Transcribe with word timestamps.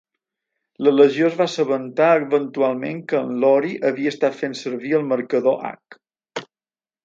La 0.85 0.93
legió 0.95 1.27
es 1.31 1.37
va 1.41 1.45
assabentar 1.49 2.07
eventualment 2.23 3.03
que 3.13 3.19
en 3.27 3.37
Lori 3.45 3.77
havia 3.93 4.17
estat 4.17 4.41
fent 4.43 4.59
servir 4.65 4.99
el 5.03 5.09
marcador 5.15 5.65
H. 5.75 6.47